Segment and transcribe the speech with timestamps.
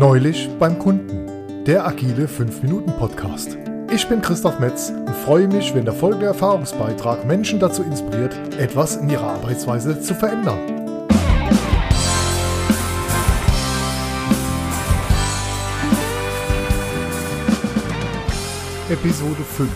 [0.00, 3.58] Neulich beim Kunden, der agile 5-Minuten-Podcast.
[3.92, 8.96] Ich bin Christoph Metz und freue mich, wenn der folgende Erfahrungsbeitrag Menschen dazu inspiriert, etwas
[8.96, 10.58] in ihrer Arbeitsweise zu verändern.
[18.88, 19.70] Episode 5.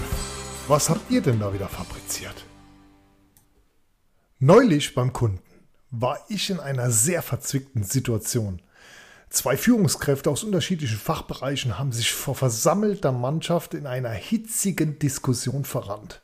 [0.68, 2.46] Was habt ihr denn da wieder fabriziert?
[4.38, 5.42] Neulich beim Kunden
[5.90, 8.62] war ich in einer sehr verzwickten Situation.
[9.34, 16.22] Zwei Führungskräfte aus unterschiedlichen Fachbereichen haben sich vor versammelter Mannschaft in einer hitzigen Diskussion verrannt.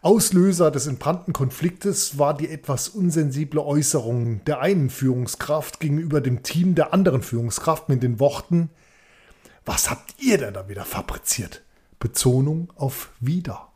[0.00, 6.74] Auslöser des entbrannten Konfliktes war die etwas unsensible Äußerung der einen Führungskraft gegenüber dem Team
[6.74, 8.70] der anderen Führungskraft mit den Worten
[9.66, 11.62] Was habt ihr denn da wieder fabriziert?
[11.98, 13.68] Betonung auf wieder.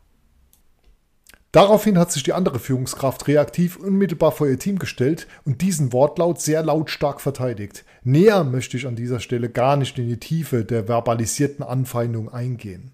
[1.51, 6.39] Daraufhin hat sich die andere Führungskraft reaktiv unmittelbar vor ihr Team gestellt und diesen Wortlaut
[6.39, 7.83] sehr lautstark verteidigt.
[8.03, 12.91] Näher möchte ich an dieser Stelle gar nicht in die Tiefe der verbalisierten Anfeindung eingehen.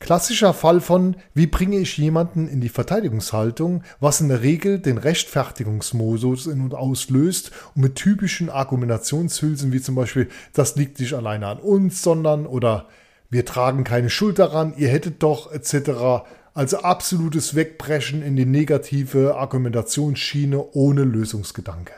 [0.00, 4.98] Klassischer Fall von, wie bringe ich jemanden in die Verteidigungshaltung, was in der Regel den
[4.98, 11.46] Rechtfertigungsmodus in und auslöst und mit typischen Argumentationshülsen wie zum Beispiel, das liegt nicht alleine
[11.46, 12.88] an uns, sondern oder
[13.30, 19.36] wir tragen keine Schuld daran, ihr hättet doch etc also absolutes Wegbrechen in die negative
[19.36, 21.92] Argumentationsschiene ohne Lösungsgedanke.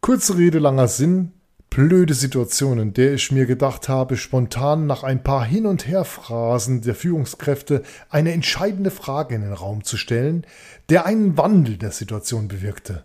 [0.00, 1.32] Kurze Rede, langer Sinn,
[1.68, 6.80] blöde Situation, in der ich mir gedacht habe, spontan nach ein paar Hin- und Herphrasen
[6.80, 10.46] der Führungskräfte eine entscheidende Frage in den Raum zu stellen,
[10.88, 13.04] der einen Wandel der Situation bewirkte.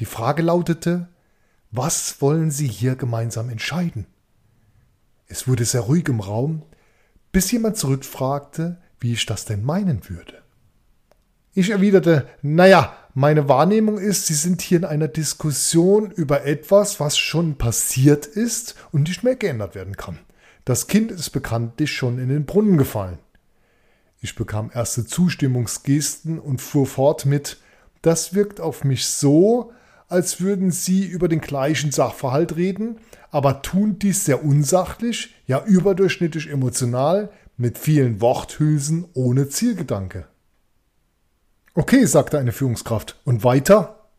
[0.00, 1.08] Die Frage lautete,
[1.70, 4.06] was wollen Sie hier gemeinsam entscheiden?
[5.26, 6.62] Es wurde sehr ruhig im Raum,
[7.30, 10.42] bis jemand zurückfragte, wie ich das denn meinen würde.
[11.54, 17.18] Ich erwiderte, naja, meine Wahrnehmung ist, Sie sind hier in einer Diskussion über etwas, was
[17.18, 20.18] schon passiert ist und nicht mehr geändert werden kann.
[20.64, 23.18] Das Kind ist bekanntlich schon in den Brunnen gefallen.
[24.20, 27.58] Ich bekam erste Zustimmungsgesten und fuhr fort mit,
[28.00, 29.72] das wirkt auf mich so,
[30.08, 32.98] als würden Sie über den gleichen Sachverhalt reden,
[33.30, 37.30] aber tun dies sehr unsachlich, ja überdurchschnittlich emotional,
[37.62, 40.26] mit vielen Worthülsen ohne Zielgedanke.
[41.74, 43.20] Okay, sagte eine Führungskraft.
[43.24, 44.10] Und weiter?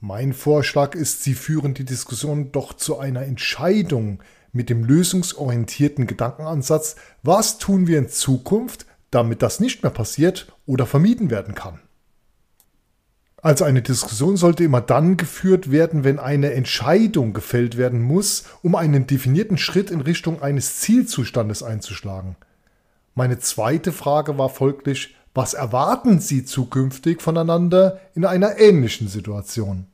[0.00, 4.22] Mein Vorschlag ist, Sie führen die Diskussion doch zu einer Entscheidung
[4.52, 10.84] mit dem lösungsorientierten Gedankenansatz, was tun wir in Zukunft, damit das nicht mehr passiert oder
[10.84, 11.80] vermieden werden kann.
[13.38, 18.74] Also eine Diskussion sollte immer dann geführt werden, wenn eine Entscheidung gefällt werden muss, um
[18.74, 22.36] einen definierten Schritt in Richtung eines Zielzustandes einzuschlagen.
[23.14, 29.86] Meine zweite Frage war folglich, was erwarten Sie zukünftig voneinander in einer ähnlichen Situation?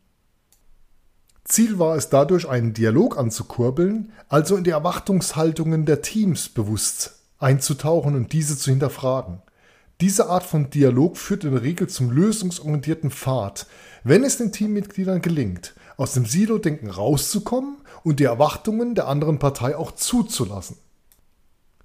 [1.44, 8.14] Ziel war es dadurch, einen Dialog anzukurbeln, also in die Erwartungshaltungen der Teams bewusst einzutauchen
[8.14, 9.42] und diese zu hinterfragen.
[10.00, 13.66] Diese Art von Dialog führt in der Regel zum lösungsorientierten Pfad,
[14.02, 19.76] wenn es den Teammitgliedern gelingt, aus dem Silo-Denken rauszukommen und die Erwartungen der anderen Partei
[19.76, 20.78] auch zuzulassen.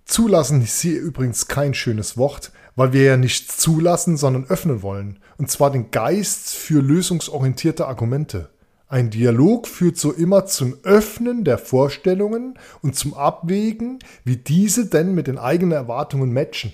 [0.05, 5.19] Zulassen ist hier übrigens kein schönes Wort, weil wir ja nicht zulassen, sondern öffnen wollen.
[5.37, 8.49] Und zwar den Geist für lösungsorientierte Argumente.
[8.87, 15.15] Ein Dialog führt so immer zum Öffnen der Vorstellungen und zum Abwägen, wie diese denn
[15.15, 16.71] mit den eigenen Erwartungen matchen.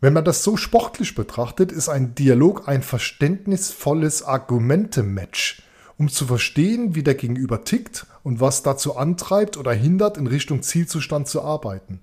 [0.00, 5.62] Wenn man das so sportlich betrachtet, ist ein Dialog ein verständnisvolles Argumente-Match,
[5.98, 10.62] um zu verstehen, wie der Gegenüber tickt und was dazu antreibt oder hindert, in Richtung
[10.62, 12.00] Zielzustand zu arbeiten.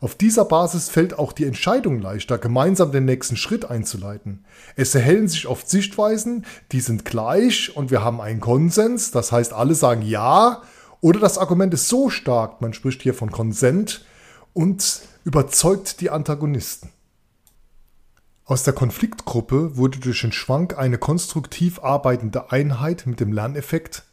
[0.00, 4.44] Auf dieser Basis fällt auch die Entscheidung leichter, gemeinsam den nächsten Schritt einzuleiten.
[4.76, 9.52] Es erhellen sich oft Sichtweisen, die sind gleich und wir haben einen Konsens, das heißt
[9.52, 10.62] alle sagen ja,
[11.00, 14.04] oder das Argument ist so stark, man spricht hier von Konsent,
[14.54, 16.88] und überzeugt die Antagonisten.
[18.44, 24.04] Aus der Konfliktgruppe wurde durch den Schwank eine konstruktiv arbeitende Einheit mit dem Lerneffekt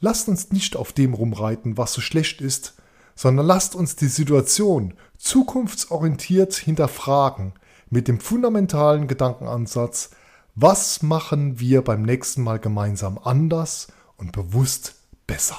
[0.00, 2.74] Lasst uns nicht auf dem rumreiten, was so schlecht ist,
[3.14, 7.54] sondern lasst uns die Situation zukunftsorientiert hinterfragen
[7.88, 10.10] mit dem fundamentalen Gedankenansatz,
[10.54, 14.96] was machen wir beim nächsten Mal gemeinsam anders und bewusst
[15.26, 15.58] besser.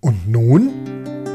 [0.00, 0.70] Und nun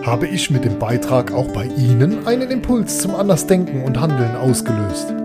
[0.06, 5.19] habe ich mit dem Beitrag auch bei Ihnen einen Impuls zum Andersdenken und Handeln ausgelöst.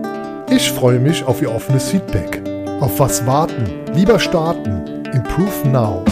[0.49, 2.41] Ich freue mich auf Ihr offenes Feedback.
[2.79, 3.65] Auf was warten?
[3.95, 5.03] Lieber starten.
[5.11, 6.03] Improve now.